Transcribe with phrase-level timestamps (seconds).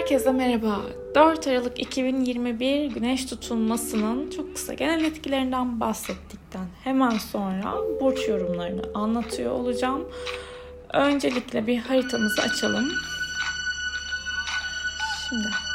[0.00, 0.80] Herkese merhaba.
[1.14, 9.52] 4 Aralık 2021 güneş tutulmasının çok kısa genel etkilerinden bahsettikten hemen sonra burç yorumlarını anlatıyor
[9.52, 10.08] olacağım.
[10.92, 12.88] Öncelikle bir haritamızı açalım.
[15.28, 15.69] Şimdi.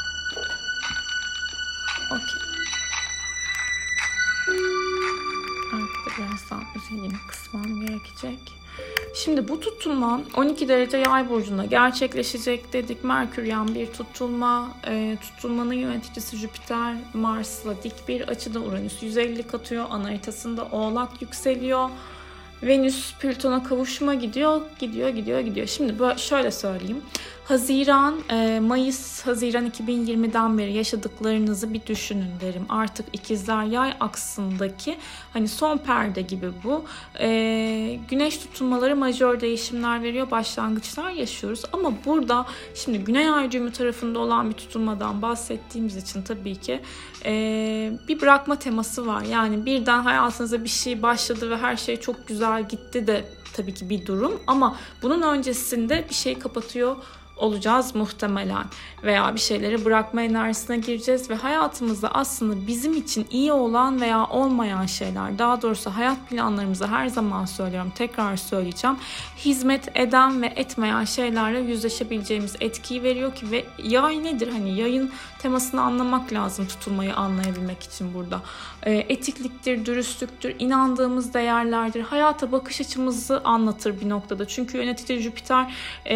[9.25, 13.03] Şimdi bu tutulma 12 derece yay burcunda gerçekleşecek dedik.
[13.03, 14.71] Merkür yan bir tutulma.
[14.87, 19.85] E, tutulmanın yöneticisi Jüpiter Mars'la dik bir açıda Uranüs 150 katıyor.
[19.89, 21.89] Ana haritasında Oğlak yükseliyor.
[22.63, 25.67] Venüs Plüton'a kavuşma gidiyor, gidiyor, gidiyor, gidiyor.
[25.67, 27.01] Şimdi böyle şöyle söyleyeyim.
[27.45, 32.65] Haziran, e, Mayıs, Haziran 2020'den beri yaşadıklarınızı bir düşünün derim.
[32.69, 34.97] Artık ikizler yay aksındaki
[35.33, 36.85] hani son perde gibi bu.
[37.19, 41.61] E, güneş tutulmaları majör değişimler veriyor, başlangıçlar yaşıyoruz.
[41.73, 42.45] Ama burada
[42.75, 46.81] şimdi Güney Ay düğümü tarafında olan bir tutulmadan bahsettiğimiz için tabii ki
[47.25, 49.21] e, bir bırakma teması var.
[49.21, 53.89] Yani birden hayatınıza bir şey başladı ve her şey çok güzel gitti de tabii ki
[53.89, 56.95] bir durum ama bunun öncesinde bir şey kapatıyor
[57.37, 58.65] olacağız muhtemelen.
[59.03, 64.85] Veya bir şeyleri bırakma enerjisine gireceğiz ve hayatımızda aslında bizim için iyi olan veya olmayan
[64.85, 68.97] şeyler daha doğrusu hayat planlarımızı her zaman söylüyorum tekrar söyleyeceğim.
[69.37, 74.47] Hizmet eden ve etmeyen şeylerle yüzleşebileceğimiz etkiyi veriyor ki ve yay nedir?
[74.51, 78.41] Hani yayın temasını anlamak lazım tutulmayı anlayabilmek için burada.
[78.83, 82.01] E, etikliktir dürüstlüktür inandığımız değerlerdir.
[82.01, 84.47] Hayata bakış açımızı anlatır bir noktada.
[84.47, 85.73] Çünkü yönetici Jüpiter
[86.05, 86.15] e,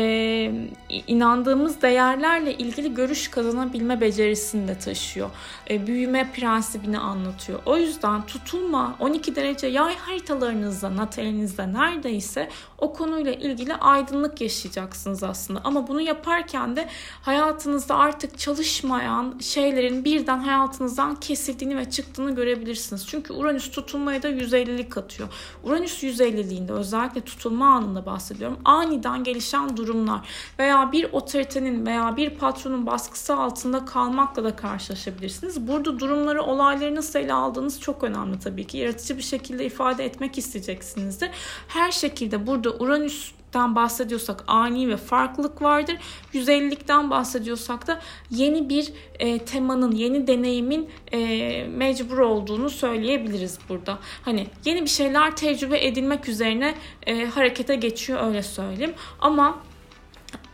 [1.09, 5.29] inandığımız değerlerle ilgili görüş kazanabilme becerisini de taşıyor.
[5.69, 7.59] E, büyüme prensibini anlatıyor.
[7.65, 15.61] O yüzden tutulma 12 derece yay haritalarınızda, natalinizde neredeyse o konuyla ilgili aydınlık yaşayacaksınız aslında.
[15.63, 16.89] Ama bunu yaparken de
[17.21, 23.07] hayatınızda artık çalışmayan şeylerin birden hayatınızdan kesildiğini ve çıktığını görebilirsiniz.
[23.07, 25.29] Çünkü Uranüs tutulmaya da 150'lik atıyor.
[25.63, 28.59] Uranüs 150'liğinde özellikle tutulma anında bahsediyorum.
[28.65, 30.21] Aniden gelişen durumlar
[30.59, 35.67] veya bir otoritenin veya bir patronun baskısı altında kalmakla da karşılaşabilirsiniz.
[35.67, 38.77] Burada durumları, olayları nasıl ele aldığınız çok önemli tabii ki.
[38.77, 41.29] Yaratıcı bir şekilde ifade etmek isteyeceksinizdir.
[41.67, 45.97] Her şekilde burada Uranüs bahsediyorsak ani ve farklılık vardır.
[46.33, 47.99] 150'likten bahsediyorsak da
[48.31, 53.99] yeni bir e, temanın, yeni deneyimin e, mecbur olduğunu söyleyebiliriz burada.
[54.25, 56.75] Hani yeni bir şeyler tecrübe edilmek üzerine
[57.07, 58.93] e, harekete geçiyor öyle söyleyeyim.
[59.19, 59.59] Ama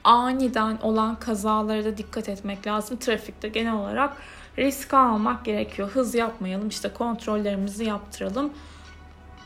[0.06, 2.98] aniden olan kazalara da dikkat etmek lazım.
[2.98, 4.18] Trafikte genel olarak
[4.58, 5.90] risk almak gerekiyor.
[5.90, 8.54] Hız yapmayalım, işte kontrollerimizi yaptıralım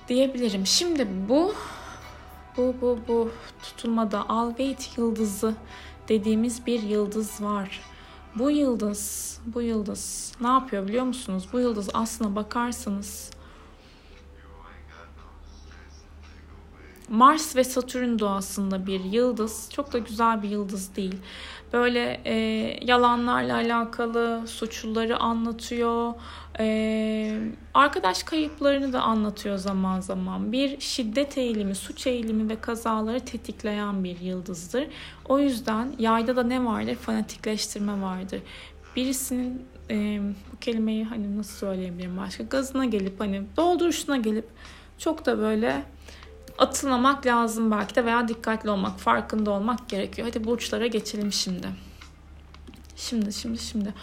[0.08, 0.66] diyebilirim.
[0.66, 1.54] Şimdi bu
[2.58, 3.32] bu bu bu
[3.64, 5.56] tutulmada Algate yıldızı
[6.10, 7.82] dediğimiz bir yıldız var.
[8.36, 11.48] Bu yıldız, bu yıldız ne yapıyor biliyor musunuz?
[11.54, 13.32] Bu yıldız aslına bakarsanız
[17.10, 19.70] Mars ve Satürn doğasında bir yıldız.
[19.74, 21.16] Çok da güzel bir yıldız değil.
[21.74, 22.36] Böyle e,
[22.82, 26.14] yalanlarla alakalı suçluları anlatıyor.
[26.60, 27.40] E,
[27.74, 30.52] arkadaş kayıplarını da anlatıyor zaman zaman.
[30.52, 34.88] Bir şiddet eğilimi, suç eğilimi ve kazaları tetikleyen bir yıldızdır.
[35.26, 36.96] O yüzden yayda da ne vardır?
[36.96, 38.42] Fanatikleştirme vardır.
[38.96, 40.20] Birisinin e,
[40.54, 42.44] bu kelimeyi hani nasıl söyleyebilirim başka?
[42.44, 44.46] Gazına gelip hani dolduruşuna gelip
[44.98, 45.84] çok da böyle
[46.60, 50.28] atılmamak lazım belki de veya dikkatli olmak, farkında olmak gerekiyor.
[50.28, 51.68] Hadi burçlara geçelim şimdi.
[52.96, 53.94] Şimdi, şimdi, şimdi.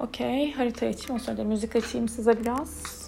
[0.00, 1.22] Okey, harita açayım.
[1.22, 3.05] O sırada müzik açayım size biraz.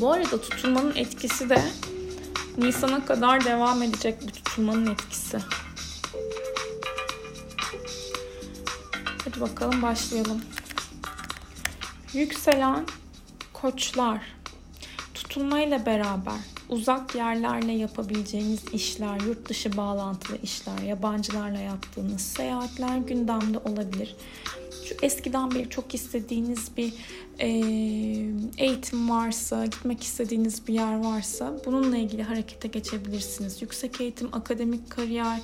[0.00, 1.62] Bu arada tutulmanın etkisi de
[2.58, 5.38] Nisan'a kadar devam edecek bir tutulmanın etkisi.
[9.24, 10.42] Hadi bakalım başlayalım.
[12.12, 12.86] Yükselen
[13.52, 14.22] koçlar
[15.14, 24.16] tutulmayla beraber uzak yerlerle yapabileceğiniz işler, yurt dışı bağlantılı işler, yabancılarla yaptığınız seyahatler gündemde olabilir.
[24.84, 26.94] Şu eskiden beri çok istediğiniz bir
[28.58, 33.62] eğitim varsa, gitmek istediğiniz bir yer varsa bununla ilgili harekete geçebilirsiniz.
[33.62, 35.40] Yüksek eğitim, akademik kariyer,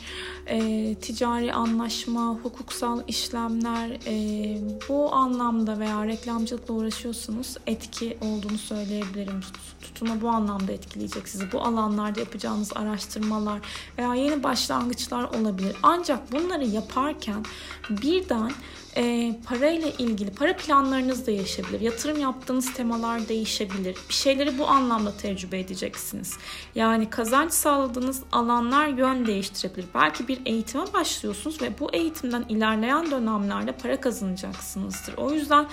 [0.47, 4.59] e, ticari anlaşma, hukuksal işlemler e,
[4.89, 9.41] bu anlamda veya reklamcılıkla uğraşıyorsunuz etki olduğunu söyleyebilirim.
[9.83, 11.53] Tutuma bu anlamda etkileyecek sizi.
[11.53, 13.61] Bu alanlarda yapacağınız araştırmalar
[13.99, 15.77] veya yeni başlangıçlar olabilir.
[15.83, 17.45] Ancak bunları yaparken
[17.91, 18.53] birden
[18.97, 21.81] e, parayla ilgili para planlarınız da değişebilir.
[21.81, 23.97] Yatırım yaptığınız temalar değişebilir.
[24.09, 26.37] Bir şeyleri bu anlamda tecrübe edeceksiniz.
[26.75, 29.87] Yani kazanç sağladığınız alanlar yön değiştirebilir.
[29.95, 35.15] Belki bir eğitime başlıyorsunuz ve bu eğitimden ilerleyen dönemlerde para kazanacaksınızdır.
[35.17, 35.67] O yüzden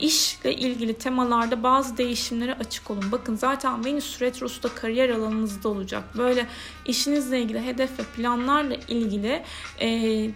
[0.00, 3.12] işle ilgili temalarda bazı değişimlere açık olun.
[3.12, 6.04] Bakın zaten Venüs Retrosu da kariyer alanınızda olacak.
[6.16, 6.46] Böyle
[6.86, 9.42] işinizle ilgili hedef ve planlarla ilgili
[9.78, 9.88] e,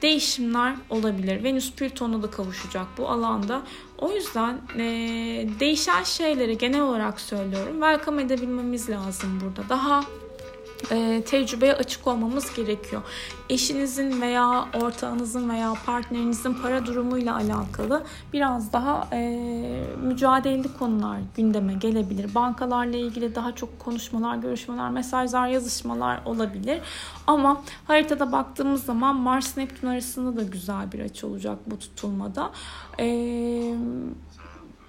[0.03, 1.45] değişimler olabilir.
[1.45, 3.63] Venüs Plüton'la da kavuşacak bu alanda.
[3.99, 4.83] O yüzden e,
[5.61, 7.73] değişen şeyleri genel olarak söylüyorum.
[7.73, 9.69] Welcome edebilmemiz lazım burada.
[9.69, 10.05] Daha
[10.91, 13.03] e, tecrübeye açık olmamız gerekiyor.
[13.49, 19.21] Eşinizin veya ortağınızın veya partnerinizin para durumuyla alakalı biraz daha e,
[20.03, 22.35] mücadeleli konular gündeme gelebilir.
[22.35, 26.81] Bankalarla ilgili daha çok konuşmalar, görüşmeler, mesajlar, yazışmalar olabilir.
[27.27, 32.51] Ama haritada baktığımız zaman Mars Neptün arasında da güzel bir açı olacak bu tutulmada.
[32.99, 33.75] Eee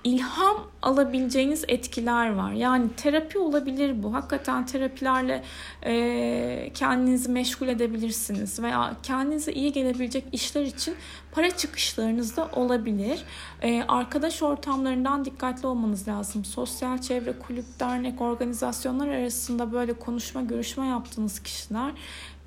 [0.04, 2.52] ilham alabileceğiniz etkiler var.
[2.52, 4.14] Yani terapi olabilir bu.
[4.14, 5.44] Hakikaten terapilerle
[5.86, 10.96] e, kendinizi meşgul edebilirsiniz veya kendinize iyi gelebilecek işler için
[11.32, 13.24] para çıkışlarınız da olabilir.
[13.62, 16.46] E, arkadaş ortamlarından dikkatli olmanız lazım.
[16.46, 21.92] Sosyal çevre, kulüp, dernek, organizasyonlar arasında böyle konuşma, görüşme yaptığınız kişiler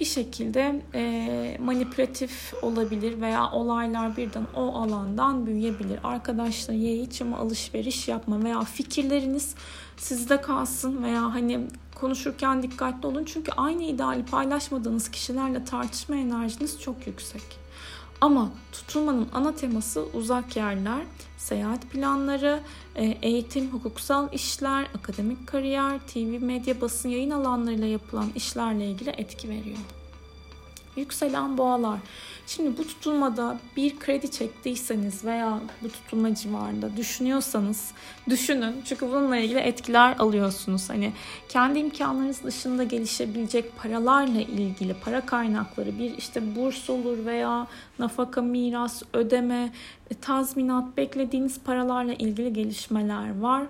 [0.01, 6.01] bir şekilde e, manipülatif olabilir veya olaylar birden o alandan büyüyebilir.
[6.05, 9.55] Arkadaşlar ye iç alışveriş yapma veya fikirleriniz
[9.97, 11.61] sizde kalsın veya hani
[11.95, 13.25] konuşurken dikkatli olun.
[13.25, 17.64] Çünkü aynı ideali paylaşmadığınız kişilerle tartışma enerjiniz çok yüksek.
[18.25, 21.03] Ama tutulmanın ana teması uzak yerler,
[21.37, 22.61] seyahat planları,
[22.95, 29.49] e, eğitim, hukuksal işler, akademik kariyer, TV, medya, basın yayın alanlarıyla yapılan işlerle ilgili etki
[29.49, 29.79] veriyor.
[30.97, 31.99] Yükselen boğalar.
[32.47, 37.93] Şimdi bu tutulmada bir kredi çektiyseniz veya bu tutulma civarında düşünüyorsanız
[38.29, 38.83] düşünün.
[38.85, 40.91] Çünkü bununla ilgili etkiler alıyorsunuz.
[40.91, 41.13] Hani
[41.49, 47.67] kendi imkanlarınız dışında gelişebilecek paralarla ilgili para kaynakları bir işte burs olur veya
[47.99, 49.73] nafaka, miras, ödeme,
[50.21, 53.63] tazminat beklediğiniz paralarla ilgili gelişmeler var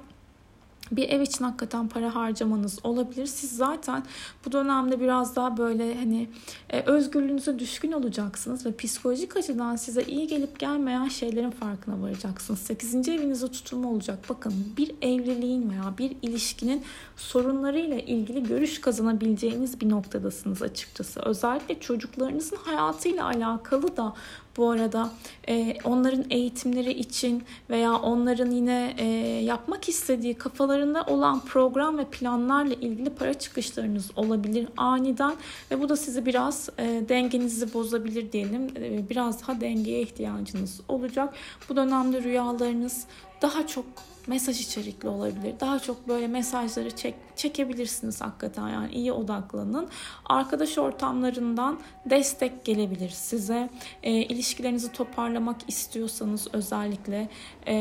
[0.92, 3.26] bir ev için hakikaten para harcamanız olabilir.
[3.26, 4.02] Siz zaten
[4.46, 6.28] bu dönemde biraz daha böyle hani
[6.70, 12.60] e, özgürlüğünüze düşkün olacaksınız ve psikolojik açıdan size iyi gelip gelmeyen şeylerin farkına varacaksınız.
[12.60, 13.08] 8.
[13.08, 14.18] evinizde tutulma olacak.
[14.28, 16.82] Bakın bir evliliğin veya bir ilişkinin
[17.16, 21.20] sorunlarıyla ilgili görüş kazanabileceğiniz bir noktadasınız açıkçası.
[21.20, 24.14] Özellikle çocuklarınızın hayatıyla alakalı da
[24.56, 25.10] bu arada
[25.48, 29.06] e, onların eğitimleri için veya onların yine e,
[29.44, 35.34] yapmak istediği kafalarında olan program ve planlarla ilgili para çıkışlarınız olabilir aniden
[35.70, 38.68] ve bu da sizi biraz e, dengenizi bozabilir diyelim.
[38.76, 41.34] E, biraz daha dengeye ihtiyacınız olacak.
[41.68, 43.06] Bu dönemde rüyalarınız
[43.44, 43.84] daha çok
[44.26, 45.54] mesaj içerikli olabilir.
[45.60, 49.88] Daha çok böyle mesajları çek, çekebilirsiniz hakikaten yani iyi odaklanın.
[50.26, 53.70] Arkadaş ortamlarından destek gelebilir size.
[54.02, 57.28] E, ilişkilerinizi toparlamak istiyorsanız özellikle
[57.66, 57.74] e,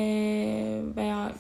[0.96, 1.32] veya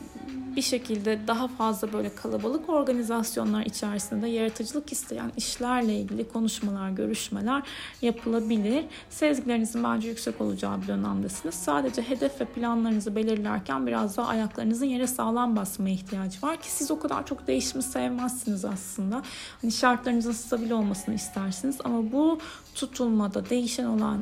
[0.55, 7.63] bir şekilde daha fazla böyle kalabalık organizasyonlar içerisinde yaratıcılık isteyen işlerle ilgili konuşmalar, görüşmeler
[8.01, 8.85] yapılabilir.
[9.09, 11.55] Sezgilerinizin bence yüksek olacağı bir dönemdesiniz.
[11.55, 16.91] Sadece hedef ve planlarınızı belirlerken biraz daha ayaklarınızın yere sağlam basmaya ihtiyacı var ki siz
[16.91, 19.21] o kadar çok değişimi sevmezsiniz aslında.
[19.61, 22.39] Hani şartlarınızın stabil olmasını istersiniz ama bu
[22.75, 24.19] tutulmada değişen olan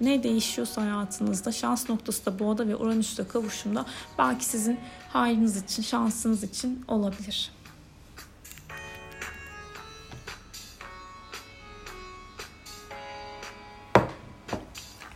[0.00, 3.84] ne değişiyorsa hayatınızda şans noktası da boğada ve Uranüs'te kavuşumda
[4.18, 4.78] belki sizin
[5.12, 7.52] hayrınız için, şansınız için olabilir.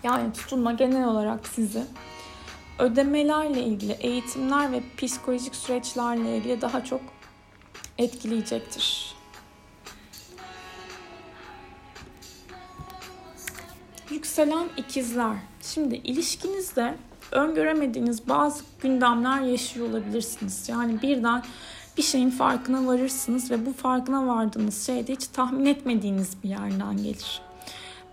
[0.02, 1.84] Yani tutulma genel olarak sizi
[2.82, 7.00] ödemelerle ilgili, eğitimler ve psikolojik süreçlerle ilgili daha çok
[7.98, 9.14] etkileyecektir.
[14.10, 15.36] Yükselen ikizler.
[15.62, 16.94] Şimdi ilişkinizde
[17.32, 20.68] öngöremediğiniz bazı gündemler yaşıyor olabilirsiniz.
[20.68, 21.42] Yani birden
[21.96, 26.96] bir şeyin farkına varırsınız ve bu farkına vardığınız şey de hiç tahmin etmediğiniz bir yerden
[26.96, 27.42] gelir.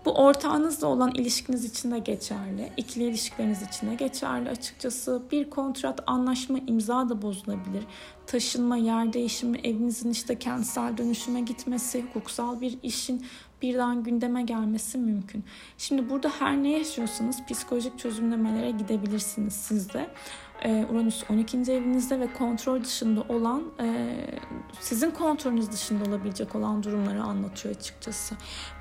[0.04, 2.72] Bu ortağınızla olan ilişkiniz için de geçerli.
[2.76, 5.22] İkili ilişkileriniz için de geçerli açıkçası.
[5.32, 7.84] Bir kontrat, anlaşma, imza da bozulabilir.
[8.26, 13.26] Taşınma, yer değişimi, evinizin işte kentsel dönüşüme gitmesi, hukuksal bir işin
[13.62, 15.44] birden gündeme gelmesi mümkün.
[15.78, 20.10] Şimdi burada her ne yaşıyorsanız psikolojik çözümlemelere gidebilirsiniz siz de.
[20.62, 21.56] Ee, Uranüs 12.
[21.58, 24.16] evinizde ve kontrol dışında olan e,
[24.80, 28.34] sizin kontrolünüz dışında olabilecek olan durumları anlatıyor açıkçası.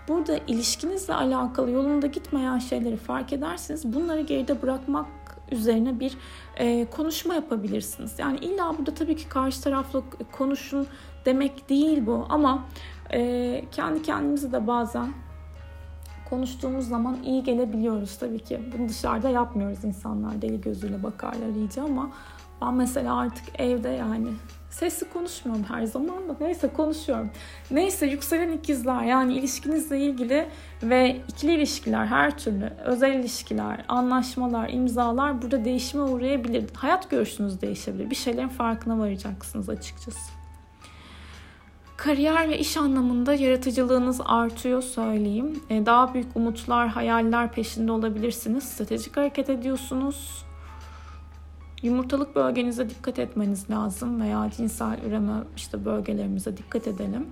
[0.10, 5.08] Burada ilişkinizle alakalı yolunda gitmeyen şeyleri fark ederseniz bunları geride bırakmak
[5.52, 6.18] üzerine bir
[6.58, 8.20] e, konuşma yapabilirsiniz.
[8.20, 10.02] Yani illa burada tabii ki karşı tarafla
[10.32, 10.88] konuşun
[11.26, 12.66] demek değil bu ama
[13.14, 15.14] e, kendi kendimizi de bazen
[16.30, 18.60] konuştuğumuz zaman iyi gelebiliyoruz tabii ki.
[18.78, 22.12] Bunu dışarıda yapmıyoruz insanlar deli gözüyle bakarlar iyice ama
[22.62, 24.28] ben mesela artık evde yani
[24.70, 27.30] sesli konuşmuyorum her zaman da neyse konuşuyorum.
[27.72, 30.48] Neyse yükselen ikizler yani ilişkinizle ilgili
[30.84, 36.66] ve ikili ilişkiler her türlü özel ilişkiler, anlaşmalar, imzalar burada değişime uğrayabilir.
[36.74, 38.10] Hayat görüşünüz değişebilir.
[38.10, 40.40] Bir şeylerin farkına varacaksınız açıkçası.
[41.98, 45.64] Kariyer ve iş anlamında yaratıcılığınız artıyor söyleyeyim.
[45.70, 48.64] E, daha büyük umutlar, hayaller peşinde olabilirsiniz.
[48.64, 50.49] Stratejik hareket ediyorsunuz.
[51.84, 57.28] Yumurtalık bölgenize dikkat etmeniz lazım veya cinsel üreme işte bölgelerimize dikkat edelim.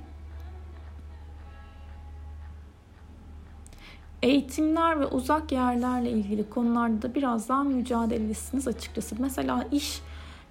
[4.23, 9.15] Eğitimler ve uzak yerlerle ilgili konularda da biraz daha mücadelisiniz açıkçası.
[9.19, 10.01] Mesela iş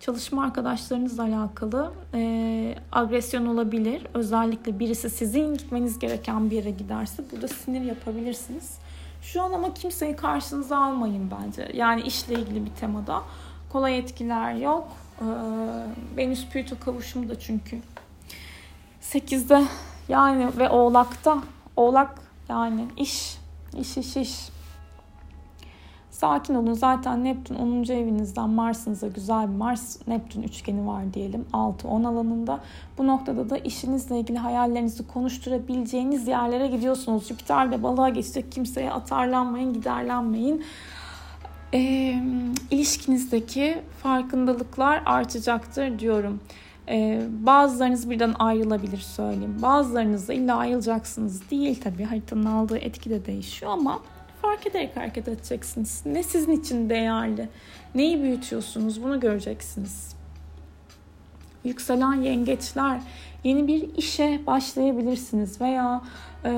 [0.01, 4.07] çalışma arkadaşlarınızla alakalı e, agresyon olabilir.
[4.15, 8.79] Özellikle birisi sizin gitmeniz gereken bir yere giderse burada sinir yapabilirsiniz.
[9.23, 11.71] Şu an ama kimseyi karşınıza almayın bence.
[11.75, 13.23] Yani işle ilgili bir temada
[13.73, 14.89] kolay etkiler yok.
[15.21, 15.27] E,
[16.17, 17.79] Venüs Plüto kavuşumu da çünkü
[19.03, 19.65] 8'de
[20.09, 21.43] yani ve Oğlak'ta
[21.77, 23.39] Oğlak yani iş
[23.79, 24.49] iş iş iş
[26.17, 26.73] Sakin olun.
[26.73, 27.93] Zaten Neptün 10.
[27.93, 31.47] evinizden Mars'ınıza güzel bir Mars-Neptün üçgeni var diyelim.
[31.53, 32.61] 6-10 alanında.
[32.99, 37.29] Bu noktada da işinizle ilgili hayallerinizi konuşturabileceğiniz yerlere gidiyorsunuz.
[37.29, 38.53] Jüpiter de balığa geçecek.
[38.53, 40.65] Kimseye atarlanmayın, giderlenmeyin.
[41.75, 42.15] E,
[42.71, 46.41] ilişkinizdeki farkındalıklar artacaktır diyorum.
[46.89, 49.59] Ee, bazılarınız birden ayrılabilir söyleyeyim.
[49.63, 52.05] Bazılarınız da illa ayrılacaksınız değil tabii.
[52.05, 54.03] Haritanın aldığı etki de değişiyor ama
[54.43, 56.03] fark ederek hareket edeceksiniz.
[56.07, 57.49] Ne sizin için değerli,
[57.95, 60.17] neyi büyütüyorsunuz bunu göreceksiniz.
[61.65, 63.01] Yükselen yengeçler
[63.47, 66.03] yeni bir işe başlayabilirsiniz veya
[66.45, 66.51] e,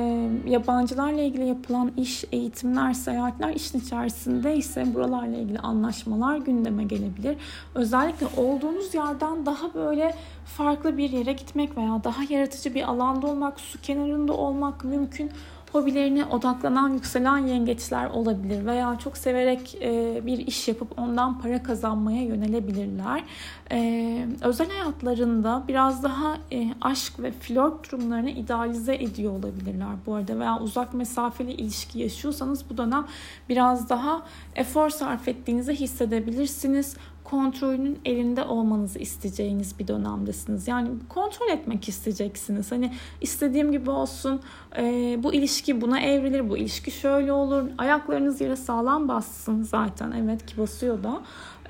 [0.47, 7.37] yabancılarla ilgili yapılan iş, eğitimler, seyahatler işin içerisinde ise buralarla ilgili anlaşmalar gündeme gelebilir.
[7.75, 10.15] Özellikle olduğunuz yerden daha böyle
[10.45, 15.31] farklı bir yere gitmek veya daha yaratıcı bir alanda olmak, su kenarında olmak mümkün
[15.73, 22.23] hobilerine odaklanan yükselen yengeçler olabilir veya çok severek e, bir iş yapıp ondan para kazanmaya
[22.23, 23.25] yönelebilirler.
[23.73, 30.39] E, özel hayatlarında biraz daha e, aşk ve flört durumlarını idealize ediyor olabilirler bu arada
[30.39, 33.07] veya uzak mesafeli ilişki yaşıyorsanız bu dönem
[33.49, 34.23] biraz daha
[34.55, 36.97] efor sarf ettiğinizi hissedebilirsiniz
[37.31, 40.69] kontrolünün elinde olmanızı isteyeceğiniz bir dönemdesiniz.
[40.69, 42.73] Yani kontrol etmek isteyeceksiniz.
[42.73, 44.41] Hani istediğim gibi olsun,
[44.79, 44.83] e,
[45.23, 47.65] bu ilişki buna evrilir, bu ilişki şöyle olur.
[47.79, 50.13] Ayaklarınız yere sağlam bassın zaten.
[50.13, 51.21] Evet ki basıyor da.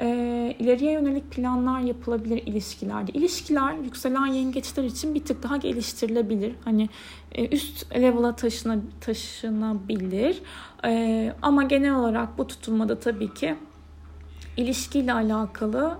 [0.00, 0.06] E,
[0.58, 3.12] ileriye yönelik planlar yapılabilir ilişkilerde.
[3.12, 6.54] İlişkiler yükselen yengeçler için bir tık daha geliştirilebilir.
[6.64, 6.88] Hani
[7.32, 10.42] e, üst level'a taşına, taşınabilir.
[10.84, 13.56] E, ama genel olarak bu tutulmada tabii ki
[14.58, 15.98] ilişkiyle alakalı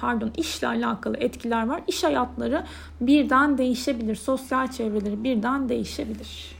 [0.00, 1.82] pardon işle alakalı etkiler var.
[1.88, 2.66] İş hayatları
[3.00, 4.16] birden değişebilir.
[4.16, 6.56] Sosyal çevreleri birden değişebilir.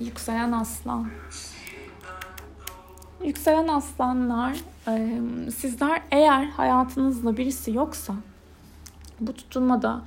[0.00, 1.08] Yükselen aslan.
[3.24, 4.56] Yükselen aslanlar,
[5.56, 8.14] sizler eğer hayatınızda birisi yoksa
[9.20, 10.02] bu tutulmada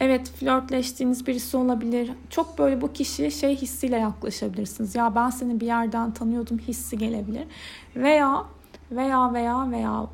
[0.00, 2.10] evet flörtleştiğiniz birisi olabilir.
[2.30, 4.94] Çok böyle bu kişiye şey hissiyle yaklaşabilirsiniz.
[4.94, 7.44] Ya ben seni bir yerden tanıyordum hissi gelebilir.
[7.96, 8.44] Veya
[8.90, 10.06] veya veya veya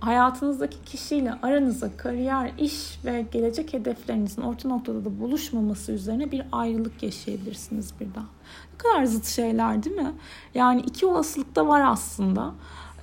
[0.00, 7.02] hayatınızdaki kişiyle aranızda kariyer, iş ve gelecek hedeflerinizin orta noktada da buluşmaması üzerine bir ayrılık
[7.02, 8.24] yaşayabilirsiniz birden.
[8.72, 10.12] Ne kadar zıt şeyler değil mi?
[10.54, 12.54] Yani iki olasılık da var aslında.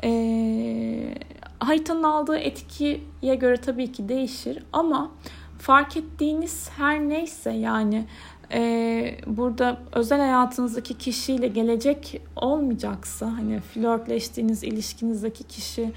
[0.03, 1.15] Ee,
[1.59, 5.11] haritanın aldığı etkiye göre tabii ki değişir ama
[5.59, 8.05] fark ettiğiniz her neyse yani
[8.53, 15.91] e, burada özel hayatınızdaki kişiyle gelecek olmayacaksa hani flörtleştiğiniz ilişkinizdeki kişi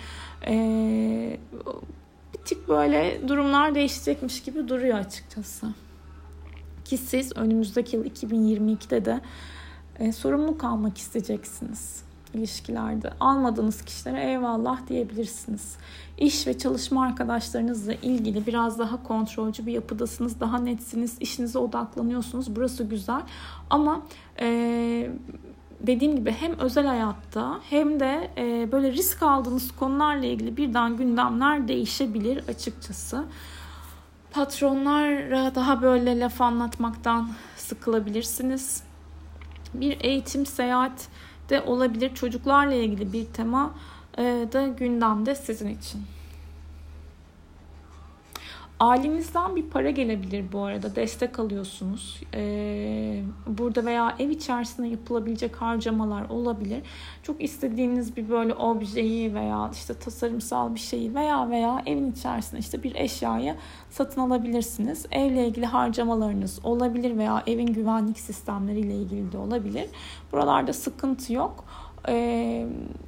[0.47, 1.39] e,
[2.33, 5.67] bir tık böyle durumlar değişecekmiş gibi duruyor açıkçası.
[6.85, 9.21] Ki siz önümüzdeki yıl 2022'de de
[9.99, 13.11] e, sorumluluk almak isteyeceksiniz ilişkilerde.
[13.21, 15.77] Almadığınız kişilere eyvallah diyebilirsiniz.
[16.19, 20.41] İş ve çalışma arkadaşlarınızla ilgili biraz daha kontrolcü bir yapıdasınız.
[20.41, 21.17] Daha netsiniz.
[21.21, 22.57] işinize odaklanıyorsunuz.
[22.57, 23.23] Burası güzel.
[23.71, 24.03] Ama
[24.41, 25.11] e,
[25.81, 31.69] dediğim gibi hem özel hayatta hem de e, böyle risk aldığınız konularla ilgili birden gündemler
[31.69, 33.25] değişebilir açıkçası.
[34.31, 38.83] Patronlara daha böyle laf anlatmaktan sıkılabilirsiniz.
[39.75, 41.09] Bir eğitim, seyahat
[41.51, 42.15] de olabilir.
[42.15, 43.75] Çocuklarla ilgili bir tema
[44.19, 46.01] e, da gündemde sizin için.
[48.81, 50.97] Ailenizden bir para gelebilir bu arada.
[50.97, 52.21] Destek alıyorsunuz.
[52.35, 56.83] Ee, burada veya ev içerisinde yapılabilecek harcamalar olabilir.
[57.23, 62.83] Çok istediğiniz bir böyle objeyi veya işte tasarımsal bir şeyi veya veya evin içerisinde işte
[62.83, 63.57] bir eşyayı
[63.91, 65.07] satın alabilirsiniz.
[65.11, 69.87] Evle ilgili harcamalarınız olabilir veya evin güvenlik sistemleriyle ilgili de olabilir.
[70.33, 71.65] Buralarda sıkıntı yok
[72.09, 72.67] e,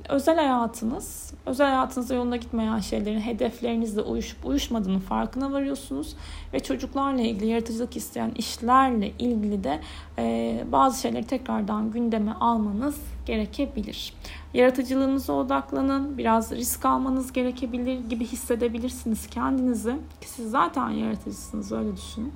[0.08, 6.16] özel hayatınız, özel hayatınızda yolunda gitmeyen şeylerin hedeflerinizle uyuşup uyuşmadığını farkına varıyorsunuz
[6.52, 9.80] ve çocuklarla ilgili yaratıcılık isteyen işlerle ilgili de
[10.18, 14.14] e, bazı şeyleri tekrardan gündeme almanız gerekebilir.
[14.54, 22.32] Yaratıcılığınıza odaklanın, biraz risk almanız gerekebilir gibi hissedebilirsiniz kendinizi ki siz zaten yaratıcısınız öyle düşünün.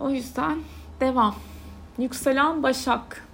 [0.00, 0.58] O yüzden
[1.00, 1.34] devam.
[1.98, 3.29] Yükselen Başak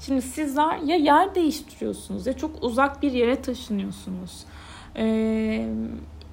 [0.00, 4.44] Şimdi sizler ya yer değiştiriyorsunuz ya çok uzak bir yere taşınıyorsunuz.
[4.96, 5.68] Ee,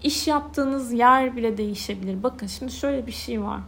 [0.04, 2.24] iş yaptığınız yer bile değişebilir.
[2.24, 3.60] Bakın şimdi şöyle bir şey var.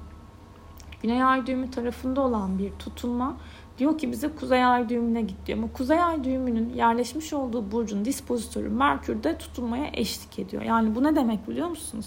[1.01, 3.37] Güney ay düğümü tarafında olan bir tutulma
[3.77, 5.57] diyor ki bize kuzey ay düğümüne git diyor.
[5.57, 10.63] Ama kuzey ay düğümünün yerleşmiş olduğu burcun dispozitörü Merkür de tutulmaya eşlik ediyor.
[10.63, 12.05] Yani bu ne demek biliyor musunuz?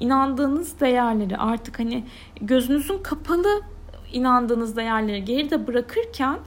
[0.00, 2.04] İnandığınız değerleri artık hani
[2.40, 3.62] gözünüzün kapalı
[4.12, 6.38] inandığınız değerleri geride bırakırken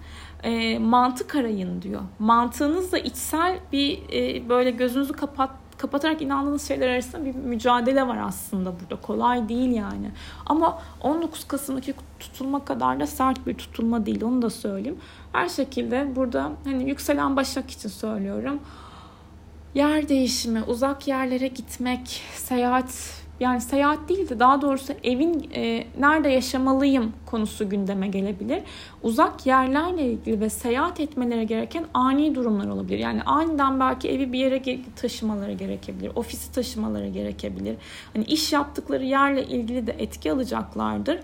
[0.46, 2.02] e, mantık arayın diyor.
[2.20, 8.74] Mantığınızla içsel bir e, böyle gözünüzü kapat kapatarak inandığınız şeyler arasında bir mücadele var aslında
[8.80, 9.02] burada.
[9.02, 10.12] Kolay değil yani.
[10.46, 14.24] Ama 19 Kasım'daki tutulma kadar da sert bir tutulma değil.
[14.24, 14.98] Onu da söyleyeyim.
[15.32, 18.60] Her şekilde burada hani yükselen başak için söylüyorum.
[19.74, 26.30] Yer değişimi, uzak yerlere gitmek, seyahat yani seyahat değil de daha doğrusu evin e, nerede
[26.30, 28.64] yaşamalıyım konusu gündeme gelebilir.
[29.06, 33.00] Uzak yerlerle ilgili ve seyahat etmeleri gereken ani durumlar olabilir.
[33.00, 36.12] Yani aniden belki evi bir yere taşımaları gerekebilir.
[36.16, 37.76] Ofisi taşımaları gerekebilir.
[38.14, 41.20] Hani iş yaptıkları yerle ilgili de etki alacaklardır.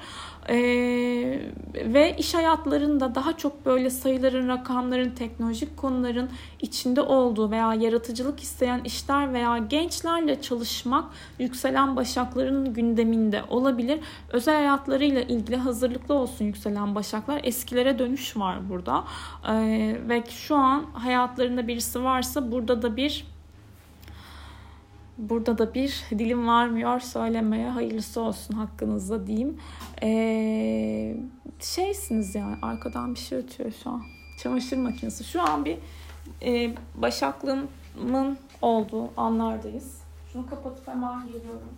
[0.49, 1.39] Ee,
[1.75, 6.29] ve iş hayatlarında daha çok böyle sayıların, rakamların, teknolojik konuların
[6.61, 11.05] içinde olduğu veya yaratıcılık isteyen işler veya gençlerle çalışmak
[11.39, 13.99] yükselen başakların gündeminde olabilir.
[14.33, 17.41] Özel hayatlarıyla ilgili hazırlıklı olsun yükselen başaklar.
[17.71, 19.03] Eskilere dönüş var burada.
[19.47, 23.27] Ee, ve şu an hayatlarında birisi varsa burada da bir
[25.17, 27.69] Burada da bir dilim varmıyor söylemeye.
[27.69, 29.57] Hayırlısı olsun hakkınızda diyeyim.
[30.03, 31.17] Ee,
[31.59, 34.01] şeysiniz yani arkadan bir şey ötüyor şu an.
[34.43, 35.23] Çamaşır makinesi.
[35.23, 35.77] Şu an bir
[36.41, 40.01] e, başaklığımın olduğu anlardayız.
[40.33, 41.69] Şunu kapatıp hemen geliyorum.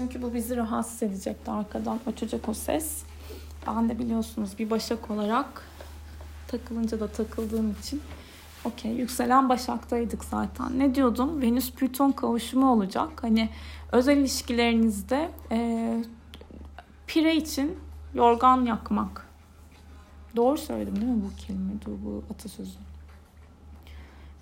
[0.00, 3.02] Çünkü bu bizi rahatsız edecekti arkadan ötecek o ses.
[3.66, 5.62] Ben de biliyorsunuz bir başak olarak
[6.48, 8.02] takılınca da takıldığım için
[8.64, 10.78] okey yükselen başaktaydık zaten.
[10.78, 11.42] Ne diyordum?
[11.42, 13.08] Venüs Plüton kavuşumu olacak.
[13.22, 13.48] Hani
[13.92, 16.04] özel ilişkilerinizde e,
[17.06, 17.78] pire için
[18.14, 19.26] yorgan yakmak.
[20.36, 21.72] Doğru söyledim değil mi bu kelime?
[22.04, 22.78] Bu atasözü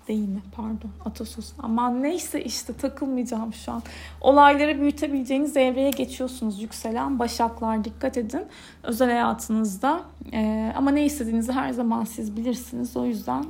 [0.09, 0.41] değil mi?
[0.51, 1.53] Pardon atasözü.
[1.59, 3.83] Ama neyse işte takılmayacağım şu an.
[4.21, 6.61] Olayları büyütebileceğiniz evreye geçiyorsunuz.
[6.61, 8.41] Yükselen başaklar dikkat edin.
[8.83, 10.01] Özel hayatınızda.
[10.33, 12.97] Ee, ama ne istediğinizi her zaman siz bilirsiniz.
[12.97, 13.45] O yüzden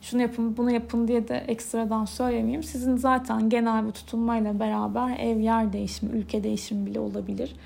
[0.00, 2.62] şunu yapın bunu yapın diye de ekstradan söylemeyeyim.
[2.62, 7.56] Sizin zaten genel bir tutunmayla beraber ev yer değişimi, ülke değişimi bile olabilir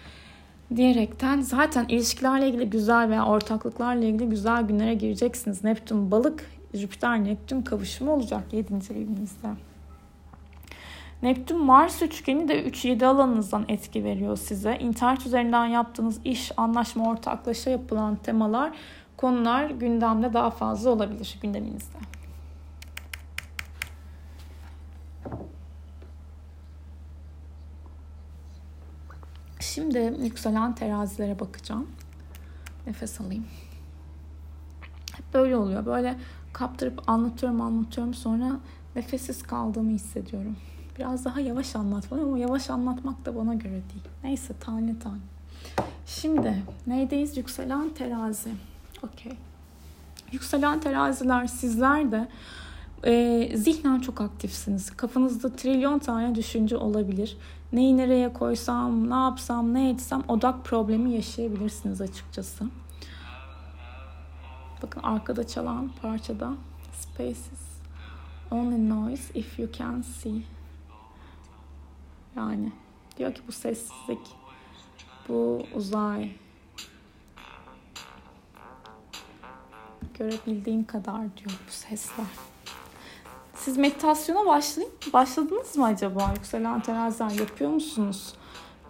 [0.76, 5.64] diyerekten zaten ilişkilerle ilgili güzel veya ortaklıklarla ilgili güzel günlere gireceksiniz.
[5.64, 8.74] Neptün balık Jüpiter Neptün kavuşumu olacak 7.
[8.74, 9.48] evinizde.
[11.22, 14.76] Neptün Mars üçgeni de 3-7 alanınızdan etki veriyor size.
[14.80, 18.72] İnternet üzerinden yaptığınız iş, anlaşma, ortaklaşa yapılan temalar
[19.16, 21.98] konular gündemde daha fazla olabilir gündeminizde.
[29.61, 31.90] Şimdi yükselen terazilere bakacağım.
[32.87, 33.46] Nefes alayım.
[35.16, 35.87] Hep böyle oluyor.
[35.87, 36.16] Böyle
[36.52, 38.60] kaptırıp anlatıyorum anlatıyorum sonra
[38.96, 40.56] nefessiz kaldığımı hissediyorum.
[40.98, 44.04] Biraz daha yavaş anlatmalıyım ama yavaş anlatmak da bana göre değil.
[44.24, 45.20] Neyse tane tane.
[46.06, 47.36] Şimdi neydeyiz?
[47.36, 48.50] Yükselen terazi.
[49.02, 49.32] Okey.
[50.32, 52.28] Yükselen teraziler sizler de
[53.04, 54.90] e, zihnen çok aktifsiniz.
[54.90, 57.36] Kafanızda trilyon tane düşünce olabilir.
[57.72, 62.64] Neyi nereye koysam, ne yapsam, ne etsem odak problemi yaşayabilirsiniz açıkçası.
[64.83, 66.53] Bakın arkada çalan parçada
[66.93, 67.71] Spaces
[68.51, 70.43] only noise if you can see.
[72.37, 72.73] Yani
[73.19, 74.19] diyor ki bu sessizlik,
[75.29, 76.31] bu uzay,
[80.19, 82.27] görebildiğin kadar diyor bu sesler.
[83.55, 84.90] Siz meditasyona başlayın.
[85.12, 86.33] Başladınız mı acaba?
[86.35, 88.35] Yükselen teraziler yapıyor musunuz?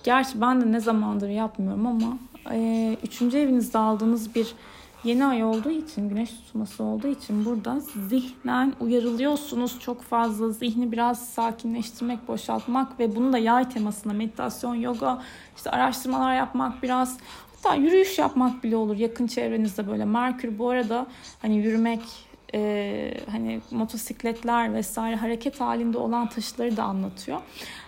[0.04, 2.18] Gerçi ben de ne zamandır yapmıyorum ama
[2.50, 4.54] e, üçüncü evinizde aldığınız bir
[5.04, 10.50] yeni ay olduğu için, güneş tutulması olduğu için burada zihnen uyarılıyorsunuz çok fazla.
[10.50, 15.22] Zihni biraz sakinleştirmek, boşaltmak ve bunu da yay temasına meditasyon, yoga,
[15.56, 17.18] işte araştırmalar yapmak biraz
[17.56, 20.04] hatta yürüyüş yapmak bile olur yakın çevrenizde böyle.
[20.04, 21.06] Merkür bu arada
[21.42, 22.00] hani yürümek,
[22.54, 27.40] e, hani motosikletler vesaire hareket halinde olan taşıtları da anlatıyor.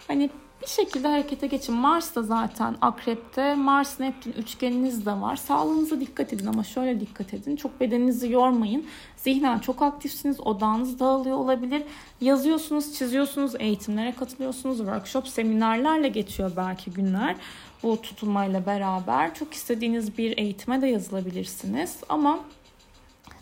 [0.09, 0.31] Hani
[0.63, 1.75] bir şekilde harekete geçin.
[1.75, 3.55] Mars da zaten akrepte.
[3.55, 5.37] Mars Neptün üçgeniniz de var.
[5.37, 7.57] Sağlığınıza dikkat edin ama şöyle dikkat edin.
[7.57, 8.87] Çok bedeninizi yormayın.
[9.17, 10.41] Zihnen çok aktifsiniz.
[10.41, 11.83] Odağınız dağılıyor olabilir.
[12.21, 14.79] Yazıyorsunuz, çiziyorsunuz, eğitimlere katılıyorsunuz.
[14.79, 17.37] Workshop, seminerlerle geçiyor belki günler.
[17.83, 19.35] Bu tutulmayla beraber.
[19.35, 21.97] Çok istediğiniz bir eğitime de yazılabilirsiniz.
[22.09, 22.39] Ama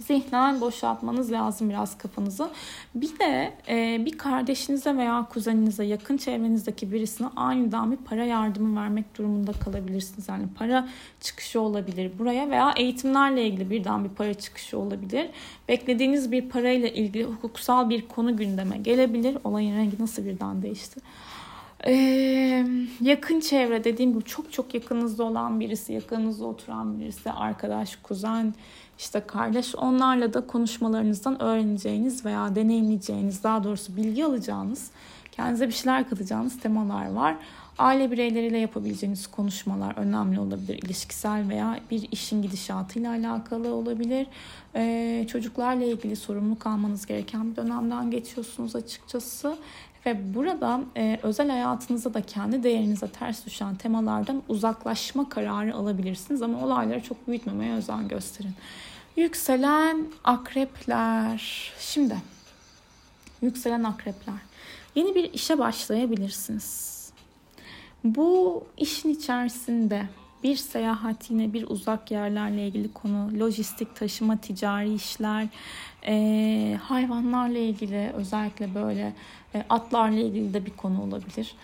[0.07, 2.51] zihnen boşaltmanız lazım biraz kafanızı.
[2.95, 9.19] Bir de e, bir kardeşinize veya kuzeninize yakın çevrenizdeki birisine aniden bir para yardımı vermek
[9.19, 10.29] durumunda kalabilirsiniz.
[10.29, 10.89] Yani para
[11.21, 15.31] çıkışı olabilir buraya veya eğitimlerle ilgili birden bir para çıkışı olabilir.
[15.69, 19.39] Beklediğiniz bir parayla ilgili hukuksal bir konu gündeme gelebilir.
[19.45, 21.01] Olayın rengi nasıl birden değişti?
[21.87, 22.67] Ee,
[23.01, 28.55] yakın çevre dediğim gibi çok çok yakınızda olan birisi, yakınınızda oturan birisi, arkadaş, kuzen,
[29.01, 34.91] işte kardeş onlarla da konuşmalarınızdan öğreneceğiniz veya deneyimleyeceğiniz daha doğrusu bilgi alacağınız
[35.33, 37.37] kendinize bir şeyler katacağınız temalar var.
[37.79, 40.81] Aile bireyleriyle yapabileceğiniz konuşmalar önemli olabilir.
[40.83, 44.27] İlişkisel veya bir işin gidişatıyla alakalı olabilir.
[44.75, 49.57] Ee, çocuklarla ilgili sorumluluk almanız gereken bir dönemden geçiyorsunuz açıkçası.
[50.07, 56.43] Ve burada e, özel hayatınızda da kendi değerinize ters düşen temalardan uzaklaşma kararı alabilirsiniz.
[56.43, 58.55] Ama olayları çok büyütmemeye özen gösterin.
[59.17, 61.73] Yükselen akrepler.
[61.79, 62.17] Şimdi
[63.43, 64.35] yükselen akrepler.
[64.95, 66.91] Yeni bir işe başlayabilirsiniz.
[68.05, 70.07] Bu işin içerisinde
[70.43, 75.49] bir seyahat yine bir uzak yerlerle ilgili konu, lojistik, taşıma, ticari işler,
[76.07, 79.13] e, hayvanlarla ilgili özellikle böyle
[79.55, 81.55] e, atlarla ilgili de bir konu olabilir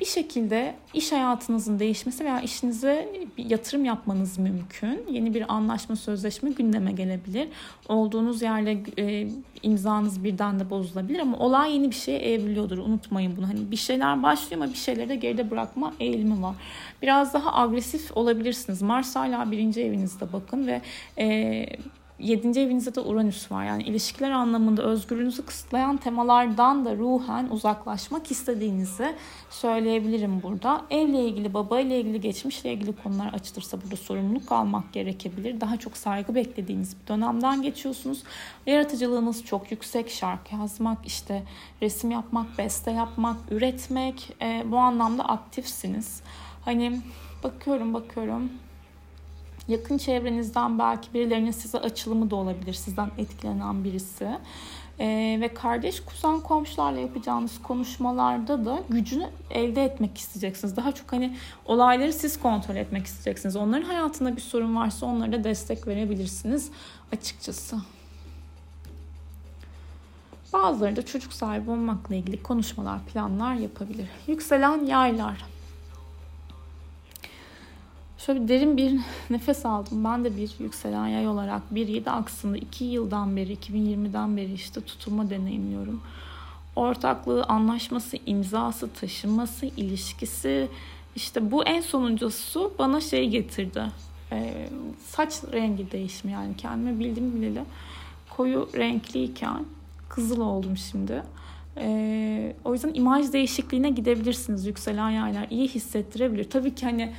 [0.00, 3.08] bir şekilde iş hayatınızın değişmesi veya işinize
[3.38, 5.02] bir yatırım yapmanız mümkün.
[5.10, 7.48] Yeni bir anlaşma, sözleşme gündeme gelebilir.
[7.88, 8.82] Olduğunuz yerle
[9.62, 12.78] imzanız birden de bozulabilir ama olay yeni bir şeye evriliyordur.
[12.78, 13.48] Unutmayın bunu.
[13.48, 16.54] Hani bir şeyler başlıyor ama bir şeyleri de geride bırakma eğilimi var.
[17.02, 18.82] Biraz daha agresif olabilirsiniz.
[18.82, 20.80] Mars hala birinci evinizde bakın ve
[22.18, 22.60] 7.
[22.60, 23.64] evinizde de Uranüs var.
[23.64, 29.16] Yani ilişkiler anlamında özgürlüğünüzü kısıtlayan temalardan da ruhen uzaklaşmak istediğinizi
[29.50, 30.84] söyleyebilirim burada.
[30.90, 35.60] Evle ilgili, baba ile ilgili, geçmişle ilgili konular açılırsa burada sorumluluk almak gerekebilir.
[35.60, 38.22] Daha çok saygı beklediğiniz bir dönemden geçiyorsunuz.
[38.66, 40.10] Yaratıcılığınız çok yüksek.
[40.10, 41.42] Şarkı yazmak, işte
[41.82, 44.36] resim yapmak, beste yapmak, üretmek.
[44.42, 46.22] E, bu anlamda aktifsiniz.
[46.64, 47.00] Hani
[47.44, 48.50] bakıyorum bakıyorum
[49.68, 52.74] Yakın çevrenizden belki birilerinin size açılımı da olabilir.
[52.74, 54.28] Sizden etkilenen birisi.
[55.00, 60.76] Ee, ve kardeş kuzen komşularla yapacağınız konuşmalarda da gücünü elde etmek isteyeceksiniz.
[60.76, 63.56] Daha çok hani olayları siz kontrol etmek isteyeceksiniz.
[63.56, 66.70] Onların hayatında bir sorun varsa onlara da destek verebilirsiniz
[67.12, 67.76] açıkçası.
[70.52, 74.06] Bazıları da çocuk sahibi olmakla ilgili konuşmalar, planlar yapabilir.
[74.26, 75.44] Yükselen yaylar.
[78.18, 79.00] Şöyle derin bir
[79.30, 80.04] nefes aldım.
[80.04, 84.80] Ben de bir yükselen yay olarak bir yedi aksında iki yıldan beri, 2020'den beri işte
[84.80, 86.00] tutulma deneyimliyorum.
[86.76, 90.68] Ortaklığı, anlaşması, imzası, taşınması, ilişkisi
[91.16, 93.82] işte bu en sonuncusu bana şey getirdi.
[94.32, 94.68] E,
[95.04, 97.62] saç rengi değişimi yani kendime bildim bileli
[98.30, 99.64] koyu renkliyken
[100.08, 101.22] kızıl oldum şimdi.
[101.76, 104.66] E, o yüzden imaj değişikliğine gidebilirsiniz.
[104.66, 106.50] Yükselen yaylar iyi hissettirebilir.
[106.50, 107.12] Tabii ki hani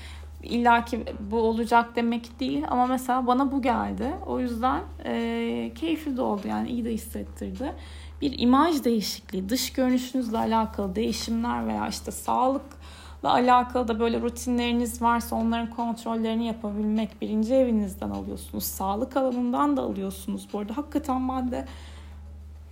[0.43, 4.13] illa ki bu olacak demek değil ama mesela bana bu geldi.
[4.25, 7.75] O yüzden e, keyifli de oldu yani iyi de hissettirdi.
[8.21, 15.36] Bir imaj değişikliği, dış görünüşünüzle alakalı değişimler veya işte sağlıkla alakalı da böyle rutinleriniz varsa
[15.36, 18.63] onların kontrollerini yapabilmek birinci evinizden alıyorsunuz.
[18.63, 20.47] Sağlık alanından da alıyorsunuz.
[20.54, 21.65] Bu arada hakikaten ben de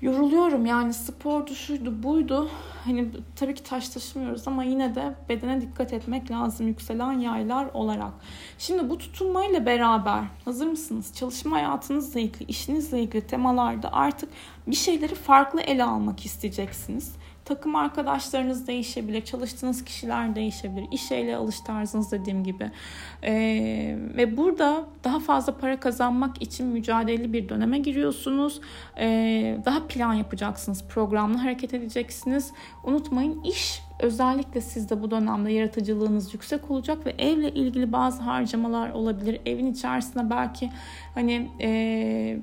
[0.02, 2.50] yoruluyorum yani spordu şuydu buydu
[2.86, 8.12] hani tabii ki taş taşımıyoruz ama yine de bedene dikkat etmek lazım yükselen yaylar olarak.
[8.58, 11.14] Şimdi bu tutunmayla beraber hazır mısınız?
[11.16, 14.30] Çalışma hayatınızla ilgili, işinizle ilgili temalarda artık
[14.68, 17.16] bir şeyleri farklı ele almak isteyeceksiniz.
[17.48, 22.72] Takım arkadaşlarınız değişebilir, çalıştığınız kişiler değişebilir, iş ele alış tarzınız dediğim gibi.
[23.24, 28.62] Ee, ve burada daha fazla para kazanmak için mücadeleli bir döneme giriyorsunuz.
[29.00, 32.52] Ee, daha plan yapacaksınız, programlı hareket edeceksiniz.
[32.84, 39.42] Unutmayın iş özellikle sizde bu dönemde yaratıcılığınız yüksek olacak ve evle ilgili bazı harcamalar olabilir.
[39.46, 40.70] Evin içerisinde belki
[41.16, 42.40] hani e,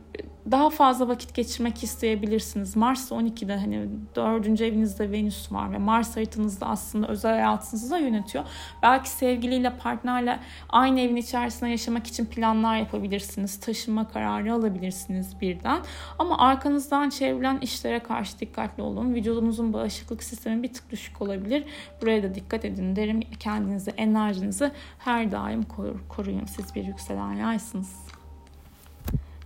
[0.50, 2.76] daha fazla vakit geçirmek isteyebilirsiniz.
[2.76, 8.44] Mars 12'de hani dördüncü evinizde Venüs var ve Mars haritanızda aslında özel hayatınızı da yönetiyor.
[8.83, 13.61] Belki sevgiliyle, partnerle aynı evin içerisinde yaşamak için planlar yapabilirsiniz.
[13.61, 15.83] Taşınma kararı alabilirsiniz birden.
[16.18, 19.14] Ama arkanızdan çevrilen işlere karşı dikkatli olun.
[19.14, 21.64] Vücudunuzun bağışıklık sistemi bir tık düşük olabilir.
[22.02, 23.20] Buraya da dikkat edin derim.
[23.40, 25.62] Kendinizi, enerjinizi her daim
[26.09, 26.44] koruyun.
[26.44, 27.92] Siz bir yükselen yaysınız.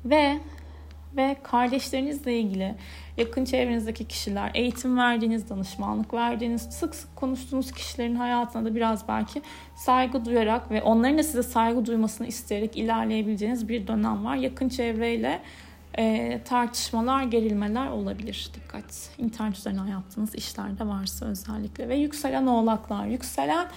[0.05, 0.41] Ve
[1.17, 2.75] ve kardeşlerinizle ilgili
[3.17, 9.43] yakın çevrenizdeki kişiler, eğitim verdiğiniz, danışmanlık verdiğiniz, sık sık konuştuğunuz kişilerin hayatına da biraz belki
[9.77, 14.37] saygı duyarak ve onların da size saygı duymasını isteyerek ilerleyebileceğiniz bir dönem var.
[14.37, 15.41] Yakın çevreyle
[15.99, 18.51] e, tartışmalar, gerilmeler olabilir.
[18.55, 19.11] Dikkat.
[19.19, 21.89] İnternet üzerinden yaptığınız işlerde varsa özellikle.
[21.89, 23.07] Ve yükselen oğlaklar.
[23.07, 23.69] Yükselen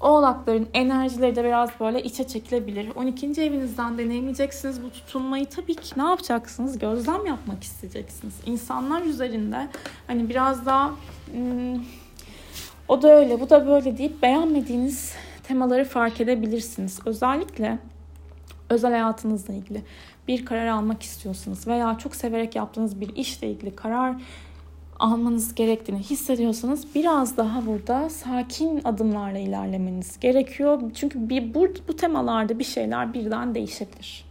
[0.00, 2.88] Oğlakların enerjileri de biraz böyle içe çekilebilir.
[2.96, 3.26] 12.
[3.26, 5.46] evinizden deneyimleyeceksiniz bu tutunmayı.
[5.46, 6.78] Tabii ki ne yapacaksınız?
[6.78, 8.34] Gözlem yapmak isteyeceksiniz.
[8.46, 9.68] İnsanlar üzerinde
[10.06, 10.90] hani biraz daha
[11.32, 11.84] hmm,
[12.88, 17.00] o da öyle, bu da böyle deyip beğenmediğiniz temaları fark edebilirsiniz.
[17.06, 17.78] Özellikle
[18.70, 19.82] özel hayatınızla ilgili
[20.28, 24.14] bir karar almak istiyorsanız veya çok severek yaptığınız bir işle ilgili karar
[24.98, 30.82] almanız gerektiğini hissediyorsanız biraz daha burada sakin adımlarla ilerlemeniz gerekiyor.
[30.94, 34.28] Çünkü bir, bu, bu temalarda bir şeyler birden değişebilir.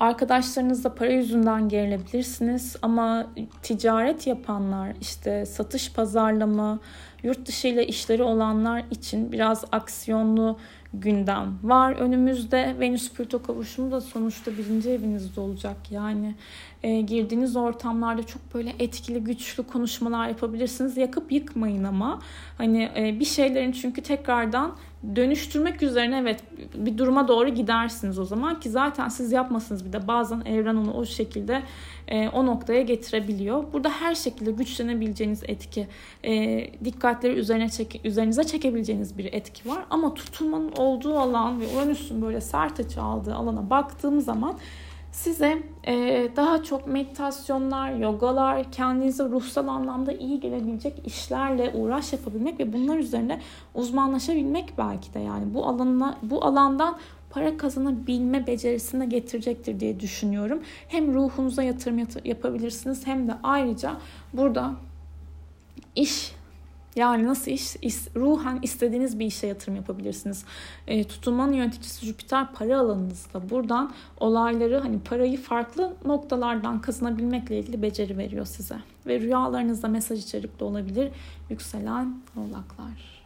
[0.00, 3.26] Arkadaşlarınızla para yüzünden gerilebilirsiniz ama
[3.62, 6.78] ticaret yapanlar, işte satış, pazarlama,
[7.22, 10.58] yurt dışı ile işleri olanlar için biraz aksiyonlu
[11.00, 12.76] gündem var önümüzde.
[12.80, 15.76] Venüs Plüto kavuşumu da sonuçta birinci evinizde olacak.
[15.90, 16.34] Yani
[16.82, 20.96] e, girdiğiniz ortamlarda çok böyle etkili, güçlü konuşmalar yapabilirsiniz.
[20.96, 22.22] Yakıp yıkmayın ama.
[22.58, 24.76] Hani e, bir şeylerin çünkü tekrardan
[25.16, 26.40] dönüştürmek üzerine evet
[26.74, 30.92] bir duruma doğru gidersiniz o zaman ki zaten siz yapmasınız bir de bazen evren onu
[30.92, 31.62] o şekilde
[32.08, 33.72] e, o noktaya getirebiliyor.
[33.72, 35.86] Burada her şekilde güçlenebileceğiniz etki,
[36.24, 39.84] e, dikkatleri üzerine çek, üzerinize çekebileceğiniz bir etki var.
[39.90, 44.58] Ama tutulmanın olduğu alan ve Uranüs'ün böyle sert açı aldığı alana baktığım zaman
[45.14, 52.72] size e, daha çok meditasyonlar, yogalar, kendinize ruhsal anlamda iyi gelebilecek işlerle uğraş yapabilmek ve
[52.72, 53.40] bunlar üzerine
[53.74, 56.98] uzmanlaşabilmek belki de yani bu alana bu alandan
[57.30, 60.62] para kazanabilme becerisine getirecektir diye düşünüyorum.
[60.88, 63.96] Hem ruhunuza yatırım yapabilirsiniz hem de ayrıca
[64.32, 64.74] burada
[65.96, 66.34] iş
[66.96, 67.76] yani nasıl iş?
[67.82, 70.44] iş ruhen istediğiniz bir işe yatırım yapabilirsiniz.
[70.86, 73.50] E, tutulmanın yöneticisi Jüpiter para alanınızda.
[73.50, 78.76] Buradan olayları hani parayı farklı noktalardan kazanabilmekle ilgili beceri veriyor size.
[79.06, 81.12] Ve rüyalarınızda mesaj içerikli olabilir.
[81.50, 83.24] Yükselen oğlaklar.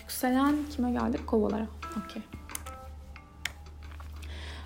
[0.00, 1.26] Yükselen kime geldik?
[1.26, 1.66] Kovalara.
[2.04, 2.22] Okey.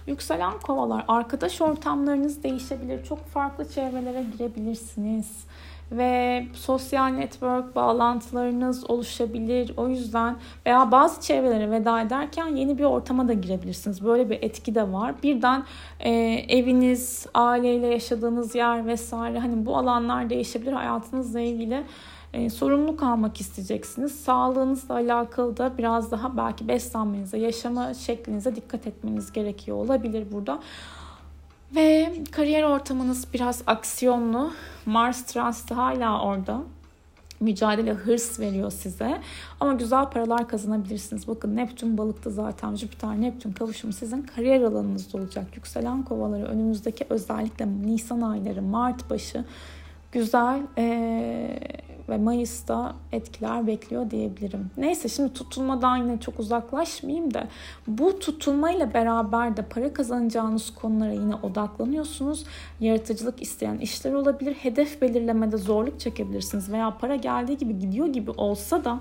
[0.09, 3.05] Yükselen kovalar, arkadaş ortamlarınız değişebilir.
[3.05, 5.45] Çok farklı çevrelere girebilirsiniz.
[5.93, 9.73] Ve sosyal network bağlantılarınız oluşabilir.
[9.77, 14.05] O yüzden veya bazı çevrelere veda ederken yeni bir ortama da girebilirsiniz.
[14.05, 15.15] Böyle bir etki de var.
[15.23, 15.65] Birden
[16.01, 16.11] e,
[16.49, 21.85] eviniz, aileyle yaşadığınız yer vesaire hani bu alanlar değişebilir hayatınızla ilgili
[22.39, 24.21] e, sorumluluk almak isteyeceksiniz.
[24.21, 30.61] Sağlığınızla alakalı da biraz daha belki beslenmenize, yaşama şeklinize dikkat etmeniz gerekiyor olabilir burada.
[31.75, 34.53] Ve kariyer ortamınız biraz aksiyonlu.
[34.87, 36.63] Mars transiti hala orada
[37.41, 39.21] mücadele, hırs veriyor size.
[39.61, 41.29] Ama güzel paralar kazanabilirsiniz.
[41.29, 45.45] Bakın Neptün balıkta zaten Jüpiter Neptün kavuşumu sizin kariyer alanınızda olacak.
[45.57, 49.45] Yükselen kovaları önümüzdeki özellikle Nisan ayları, Mart başı
[50.13, 51.59] güzel ee,
[52.09, 54.71] ve Mayıs'ta etkiler bekliyor diyebilirim.
[54.77, 57.49] Neyse şimdi tutulmadan yine çok uzaklaşmayayım da
[57.87, 62.45] bu tutulmayla beraber de para kazanacağınız konulara yine odaklanıyorsunuz.
[62.81, 64.55] Yaratıcılık isteyen işler olabilir.
[64.55, 69.01] Hedef belirlemede zorluk çekebilirsiniz veya para geldiği gibi gidiyor gibi olsa da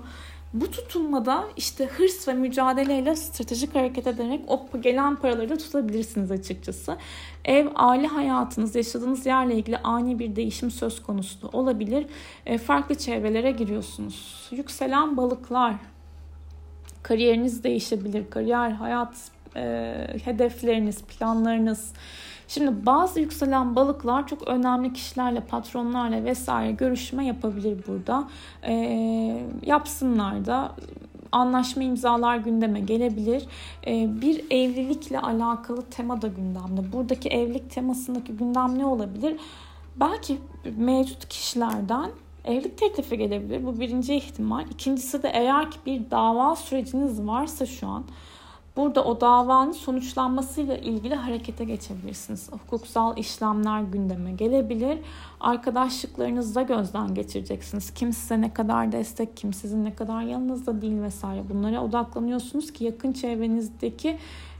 [0.54, 6.96] bu tutulmada işte hırs ve mücadeleyle stratejik hareket ederek o gelen paraları da tutabilirsiniz açıkçası.
[7.44, 12.06] Ev, aile hayatınız, yaşadığınız yerle ilgili ani bir değişim söz konusu olabilir.
[12.46, 14.48] E, farklı çevrelere giriyorsunuz.
[14.50, 15.74] Yükselen balıklar,
[17.02, 18.30] kariyeriniz değişebilir.
[18.30, 21.92] Kariyer, hayat, e, hedefleriniz, planlarınız,
[22.48, 28.28] Şimdi bazı yükselen balıklar çok önemli kişilerle, patronlarla vesaire görüşme yapabilir burada.
[28.62, 28.74] E,
[29.66, 30.74] yapsınlar da
[31.32, 33.46] anlaşma imzalar gündeme gelebilir.
[33.86, 36.92] E, bir evlilikle alakalı tema da gündemde.
[36.92, 39.36] Buradaki evlilik temasındaki gündem ne olabilir?
[39.96, 40.38] Belki
[40.76, 42.10] mevcut kişilerden
[42.44, 43.66] evlilik teklifi gelebilir.
[43.66, 44.66] Bu birinci ihtimal.
[44.70, 48.04] İkincisi de eğer ki bir dava süreciniz varsa şu an
[48.78, 52.52] Burada o davanın sonuçlanmasıyla ilgili harekete geçebilirsiniz.
[52.52, 54.98] Hukuksal işlemler gündeme gelebilir.
[55.40, 57.90] Arkadaşlıklarınızda gözden geçireceksiniz.
[57.90, 61.42] Kim size ne kadar destek, kim sizin ne kadar yanınızda değil vesaire.
[61.50, 64.18] Bunlara odaklanıyorsunuz ki yakın çevrenizdeki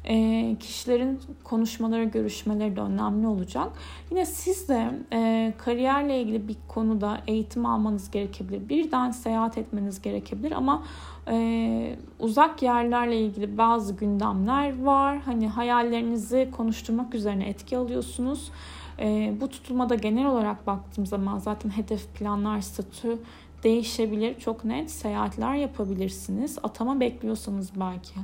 [0.08, 3.68] e, kişilerin konuşmaları, görüşmeleri de önemli olacak.
[4.10, 8.68] Yine siz de e, kariyerle ilgili bir konuda eğitim almanız gerekebilir.
[8.68, 10.82] Birden seyahat etmeniz gerekebilir ama
[11.28, 15.18] e, uzak yerlerle ilgili bazı gündemler var.
[15.18, 18.50] Hani hayallerinizi konuşturmak üzerine etki alıyorsunuz.
[18.98, 23.18] E, bu tutulmada genel olarak baktığım zaman zaten hedef planlar, statü
[23.64, 24.38] değişebilir.
[24.38, 26.58] Çok net seyahatler yapabilirsiniz.
[26.62, 28.14] Atama bekliyorsanız belki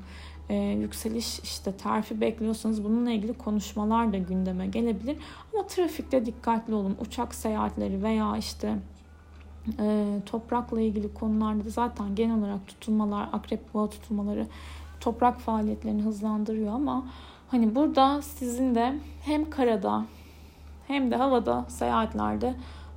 [0.48, 5.16] e, yükseliş işte terfi bekliyorsanız bununla ilgili konuşmalar da gündeme gelebilir.
[5.54, 6.96] Ama trafikte dikkatli olun.
[7.00, 8.78] Uçak seyahatleri veya işte
[9.80, 14.46] e, toprakla ilgili konularda da zaten genel olarak tutulmalar, akrep boğa tutulmaları
[15.00, 17.04] toprak faaliyetlerini hızlandırıyor ama
[17.48, 20.04] hani burada sizin de hem karada
[20.86, 22.54] hem de havada seyahatlerde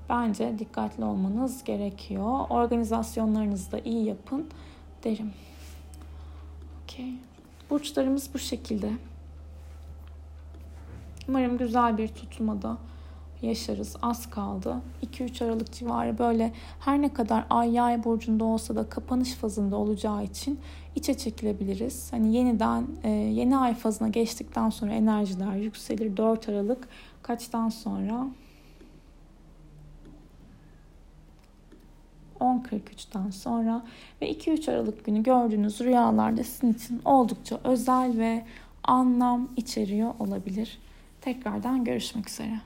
[0.10, 2.46] bence dikkatli olmanız gerekiyor.
[2.50, 4.48] Organizasyonlarınızı da iyi yapın
[5.04, 5.34] derim.
[6.84, 7.27] Okay.
[7.70, 8.92] Burçlarımız bu şekilde.
[11.28, 12.78] Umarım güzel bir tutulmada
[13.42, 13.96] yaşarız.
[14.02, 14.76] Az kaldı.
[15.14, 20.24] 2-3 Aralık civarı böyle her ne kadar ay yay burcunda olsa da kapanış fazında olacağı
[20.24, 20.60] için
[20.96, 22.14] içe çekilebiliriz.
[22.14, 26.18] Hani yeniden e, yeni ay fazına geçtikten sonra enerjiler yükselir.
[26.18, 26.88] 4 Aralık
[27.22, 28.28] kaçtan sonra
[32.40, 33.84] 10.43'ten sonra
[34.22, 38.46] ve 2-3 Aralık günü gördüğünüz rüyalarda sizin için oldukça özel ve
[38.84, 40.80] anlam içeriyor olabilir.
[41.22, 42.60] Tekrardan görüşmek üzere.